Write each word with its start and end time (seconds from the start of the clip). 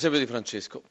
Giuseppe 0.00 0.18
Di 0.24 0.30
Francesco, 0.30 0.82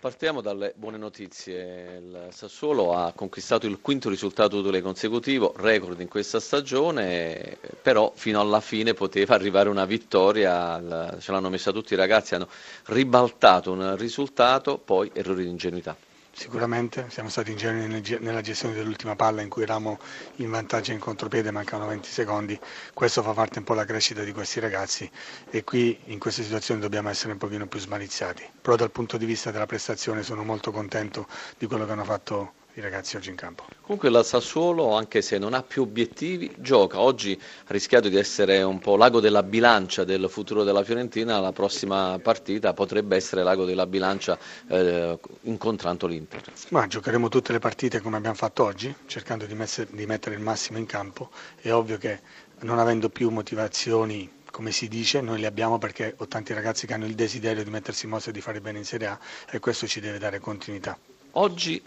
partiamo 0.00 0.40
dalle 0.40 0.72
buone 0.74 0.96
notizie. 0.96 1.98
Il 1.98 2.28
Sassuolo 2.30 2.94
ha 2.94 3.12
conquistato 3.14 3.66
il 3.66 3.78
quinto 3.82 4.08
risultato 4.08 4.56
utile 4.56 4.80
consecutivo, 4.80 5.52
record 5.58 6.00
in 6.00 6.08
questa 6.08 6.40
stagione, 6.40 7.58
però 7.82 8.10
fino 8.16 8.40
alla 8.40 8.60
fine 8.60 8.94
poteva 8.94 9.34
arrivare 9.34 9.68
una 9.68 9.84
vittoria, 9.84 11.18
ce 11.20 11.30
l'hanno 11.30 11.50
messa 11.50 11.72
tutti 11.72 11.92
i 11.92 11.96
ragazzi, 11.98 12.36
hanno 12.36 12.48
ribaltato 12.84 13.70
un 13.72 13.96
risultato, 13.98 14.78
poi 14.78 15.10
errori 15.12 15.42
di 15.44 15.50
ingenuità. 15.50 15.94
Sicuramente 16.36 17.06
siamo 17.10 17.28
stati 17.28 17.52
ingenui 17.52 17.86
nella 18.18 18.40
gestione 18.40 18.74
dell'ultima 18.74 19.14
palla 19.14 19.40
in 19.40 19.48
cui 19.48 19.62
eravamo 19.62 20.00
in 20.36 20.50
vantaggio 20.50 20.90
in 20.90 20.98
contropiede, 20.98 21.52
mancavano 21.52 21.88
20 21.90 22.08
secondi, 22.08 22.60
questo 22.92 23.22
fa 23.22 23.32
parte 23.32 23.58
un 23.60 23.64
po' 23.64 23.74
della 23.74 23.86
crescita 23.86 24.24
di 24.24 24.32
questi 24.32 24.58
ragazzi 24.58 25.08
e 25.48 25.62
qui 25.62 25.96
in 26.06 26.18
queste 26.18 26.42
situazioni 26.42 26.80
dobbiamo 26.80 27.08
essere 27.08 27.32
un 27.32 27.38
pochino 27.38 27.66
più 27.68 27.78
smaliziati, 27.78 28.44
però 28.60 28.74
dal 28.74 28.90
punto 28.90 29.16
di 29.16 29.26
vista 29.26 29.52
della 29.52 29.66
prestazione 29.66 30.24
sono 30.24 30.42
molto 30.42 30.72
contento 30.72 31.28
di 31.56 31.66
quello 31.66 31.86
che 31.86 31.92
hanno 31.92 32.04
fatto 32.04 32.54
i 32.74 32.80
ragazzi 32.80 33.16
oggi 33.16 33.30
in 33.30 33.36
campo. 33.36 33.64
Comunque 33.82 34.10
la 34.10 34.22
Sassuolo, 34.22 34.94
anche 34.94 35.22
se 35.22 35.38
non 35.38 35.54
ha 35.54 35.62
più 35.62 35.82
obiettivi, 35.82 36.52
gioca. 36.58 37.00
Oggi 37.00 37.38
ha 37.40 37.72
rischiato 37.72 38.08
di 38.08 38.16
essere 38.16 38.62
un 38.62 38.78
po' 38.78 38.96
l'ago 38.96 39.20
della 39.20 39.42
bilancia 39.42 40.04
del 40.04 40.26
futuro 40.28 40.64
della 40.64 40.82
Fiorentina, 40.82 41.38
la 41.38 41.52
prossima 41.52 42.18
partita 42.20 42.72
potrebbe 42.72 43.16
essere 43.16 43.42
l'ago 43.42 43.64
della 43.64 43.86
bilancia 43.86 44.36
eh, 44.68 45.18
incontrando 45.42 46.06
l'Inter. 46.06 46.42
Ma 46.70 46.86
giocheremo 46.86 47.28
tutte 47.28 47.52
le 47.52 47.60
partite 47.60 48.00
come 48.00 48.16
abbiamo 48.16 48.36
fatto 48.36 48.64
oggi, 48.64 48.92
cercando 49.06 49.46
di, 49.46 49.54
messer, 49.54 49.86
di 49.86 50.06
mettere 50.06 50.34
il 50.34 50.40
massimo 50.40 50.78
in 50.78 50.86
campo. 50.86 51.30
È 51.60 51.72
ovvio 51.72 51.98
che 51.98 52.20
non 52.60 52.78
avendo 52.78 53.08
più 53.08 53.30
motivazioni 53.30 54.42
come 54.50 54.70
si 54.70 54.86
dice, 54.86 55.20
noi 55.20 55.40
le 55.40 55.46
abbiamo 55.46 55.78
perché 55.78 56.14
ho 56.16 56.28
tanti 56.28 56.52
ragazzi 56.52 56.86
che 56.86 56.94
hanno 56.94 57.06
il 57.06 57.16
desiderio 57.16 57.64
di 57.64 57.70
mettersi 57.70 58.04
in 58.04 58.12
mossa 58.12 58.30
e 58.30 58.32
di 58.32 58.40
fare 58.40 58.60
bene 58.60 58.78
in 58.78 58.84
Serie 58.84 59.08
A 59.08 59.18
e 59.50 59.58
questo 59.58 59.88
ci 59.88 59.98
deve 59.98 60.18
dare 60.18 60.38
continuità. 60.38 60.96
Oggi 61.32 61.82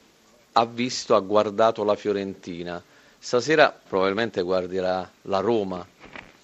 ha 0.60 0.66
visto, 0.66 1.14
ha 1.16 1.20
guardato 1.20 1.84
la 1.84 1.96
Fiorentina, 1.96 2.84
stasera 3.20 3.70
probabilmente 3.88 4.42
guarderà 4.42 5.08
la 5.24 5.40
Roma, 5.40 5.86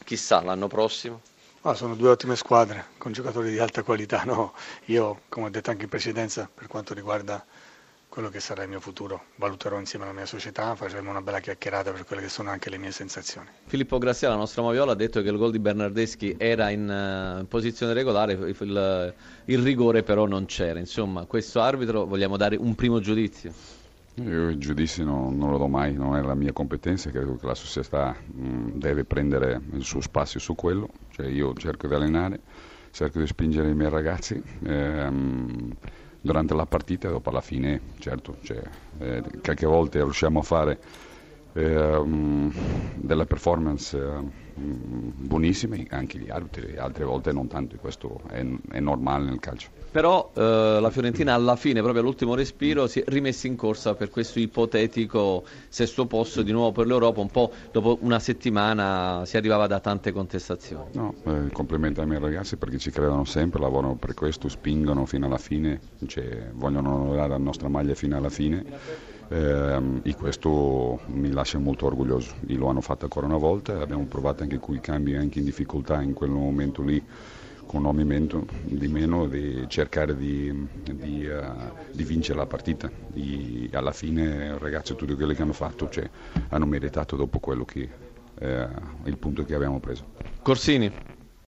chissà 0.04 0.42
l'anno 0.44 0.68
prossimo. 0.68 1.22
Ah, 1.62 1.74
sono 1.74 1.96
due 1.96 2.10
ottime 2.10 2.36
squadre 2.36 2.86
con 3.00 3.12
giocatori 3.12 3.50
di 3.50 3.58
alta 3.58 3.82
qualità, 3.82 4.22
no? 4.24 4.54
io 4.86 5.22
come 5.30 5.48
ho 5.48 5.50
detto 5.50 5.72
anche 5.72 5.84
in 5.84 5.90
precedenza 5.90 6.48
per 6.54 6.68
quanto 6.68 6.94
riguarda 6.94 7.44
quello 8.08 8.30
che 8.30 8.40
sarà 8.40 8.62
il 8.62 8.70
mio 8.70 8.80
futuro. 8.80 9.24
Valuterò 9.38 9.80
insieme 9.80 10.06
alla 10.06 10.14
mia 10.14 10.28
società, 10.28 10.76
faremo 10.76 11.10
una 11.10 11.22
bella 11.22 11.40
chiacchierata 11.40 11.92
per 11.92 12.06
quelle 12.06 12.22
che 12.22 12.30
sono 12.30 12.52
anche 12.52 12.70
le 12.70 12.78
mie 12.78 12.92
sensazioni. 12.92 13.48
Filippo 13.66 13.98
Grassia, 13.98 14.30
la 14.30 14.36
nostra 14.36 14.62
Moviola, 14.62 14.92
ha 14.92 14.96
detto 14.96 15.24
che 15.24 15.30
il 15.30 15.38
gol 15.38 15.50
di 15.50 15.58
Bernardeschi 15.58 16.36
era 16.38 16.70
in 16.70 17.40
uh, 17.42 17.48
posizione 17.48 17.94
regolare, 17.94 18.34
il, 18.34 18.56
il, 18.60 19.14
il 19.46 19.60
rigore 19.64 20.04
però 20.04 20.28
non 20.28 20.46
c'era. 20.46 20.78
Insomma, 20.78 21.26
questo 21.26 21.60
arbitro 21.62 22.06
vogliamo 22.06 22.38
dare 22.38 22.56
un 22.56 22.76
primo 22.76 23.00
giudizio. 23.00 23.82
Io 24.16 24.50
il 24.50 24.58
giudizio 24.58 25.04
non, 25.04 25.36
non, 25.38 25.50
lo 25.50 25.58
do 25.58 25.68
mai, 25.68 25.96
non 25.96 26.16
è 26.16 26.22
la 26.22 26.36
mia 26.36 26.54
competenza, 26.54 27.10
credo 27.10 27.36
che 27.36 27.48
la 27.48 27.56
società 27.56 28.16
mh, 28.26 28.78
deve 28.78 29.06
prendere 29.06 29.60
il 29.72 29.84
suo 29.84 30.02
spazio 30.02 30.40
su 30.40 30.54
quello, 30.54 30.88
cioè 31.10 31.26
io 31.26 31.52
cerco 31.56 31.88
di 31.88 31.96
allenare, 31.96 32.42
cerco 32.92 33.18
di 33.18 33.26
spingere 33.26 33.70
i 33.70 33.74
miei 33.74 33.90
ragazzi. 33.90 34.40
Ehm, 34.66 35.76
durante 36.22 36.54
la 36.54 36.68
partita 36.68 37.08
e 37.08 37.12
dopo 37.12 37.32
alla 37.32 37.42
fine, 37.42 37.82
certo, 37.98 38.38
cioè, 38.44 38.62
eh, 39.00 39.24
qualche 39.42 39.66
volta 39.66 39.98
riusciamo 39.98 40.40
a 40.40 40.44
fare 40.44 40.80
eh, 41.54 42.04
delle 42.96 43.26
performance 43.26 43.98
eh, 43.98 44.42
buonissime, 44.56 45.86
anche 45.90 46.20
gli 46.20 46.30
arbitri, 46.30 46.78
altre 46.78 47.06
volte 47.06 47.32
non 47.32 47.48
tanto, 47.48 47.76
questo 47.78 48.22
è, 48.30 48.46
è 48.72 48.80
normale 48.80 49.26
nel 49.26 49.40
calcio. 49.40 49.70
Però 49.92 50.32
eh, 50.36 50.78
la 50.80 50.90
Fiorentina 50.90 51.34
alla 51.34 51.56
fine, 51.56 51.82
proprio 51.82 52.02
all'ultimo 52.02 52.36
respiro, 52.36 52.88
si 52.88 53.00
è 53.00 53.04
rimessa 53.08 53.48
in 53.48 53.56
corsa 53.56 53.96
per 53.96 54.10
questo 54.10 54.40
ipotetico 54.40 55.44
sesto 55.70 56.06
posto 56.06 56.42
di 56.42 56.52
nuovo 56.52 56.72
per 56.72 56.88
l'Europa, 56.88 57.22
un 57.22 57.30
po' 57.30 57.52
dopo 57.72 57.98
una 58.02 58.20
settimana 58.20 59.24
si 59.26 59.38
arrivava 59.38 59.68
da 59.68 59.80
tante 59.80 60.12
contestazioni. 60.12 60.90
No, 60.94 61.14
eh, 61.26 61.52
complimenti 61.52 62.00
ai 62.00 62.08
miei 62.08 62.20
ragazzi 62.20 62.58
perché 62.58 62.78
ci 62.78 62.92
credono 62.92 63.26
sempre, 63.26 63.60
lavorano 63.60 63.96
per 63.96 64.14
questo, 64.14 64.50
spingono 64.50 65.06
fino 65.06 65.26
alla 65.26 65.38
fine, 65.38 65.80
cioè, 66.08 66.50
vogliono 66.54 66.94
onorare 66.96 67.30
la 67.30 67.38
nostra 67.38 67.68
maglia 67.68 67.94
fino 67.94 68.18
alla 68.18 68.30
fine 68.30 69.12
eh, 69.30 69.82
e 70.04 70.16
questo 70.16 71.00
mi 71.08 71.32
lascia 71.32 71.58
molto 71.58 71.86
orgoglioso. 71.86 72.34
E 72.48 72.56
lo 72.56 72.68
hanno 72.68 72.82
fatto 72.82 73.06
ancora 73.06 73.26
una 73.26 73.38
volta, 73.38 73.80
abbiamo 73.80 74.06
provato 74.06 74.44
anche 74.44 74.60
con 74.60 74.76
i 74.76 74.82
cambi 74.82 75.16
anche 75.16 75.40
in 75.40 75.46
difficoltà 75.46 76.02
in 76.02 76.14
quel 76.14 76.30
momento 76.30 76.82
lì 76.82 77.04
con 77.66 77.86
un 77.86 77.92
movimento 77.92 78.46
di 78.64 78.88
meno 78.88 79.26
di 79.26 79.66
cercare 79.68 80.16
di, 80.16 80.68
di, 80.84 81.26
uh, 81.26 81.72
di 81.92 82.04
vincere 82.04 82.38
la 82.38 82.46
partita 82.46 82.92
e 83.14 83.70
alla 83.72 83.94
fine 83.94 84.58
ragazzi 84.60 84.94
tutti 84.96 85.16
quelli 85.16 85.34
che 85.34 85.42
hanno 85.42 85.54
fatto 85.54 85.90
cioè, 85.90 86.08
hanno 86.50 86.66
meritato 86.66 87.16
dopo 87.16 87.40
quello 87.40 87.66
che 87.66 87.90
eh, 88.40 88.68
il 89.06 89.18
punto 89.18 89.44
che 89.46 89.56
abbiamo 89.56 89.80
preso. 89.80 90.06
Corsini 90.42 90.92